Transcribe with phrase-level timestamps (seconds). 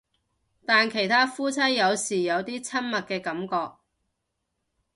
[0.65, 3.75] 但其他夫妻有時有啲親密嘅感覺